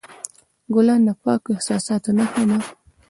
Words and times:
ګلان 0.73 1.01
د 1.07 1.09
پاکو 1.23 1.49
احساساتو 1.55 2.09
نښه 2.17 2.43
ده. 2.49 2.57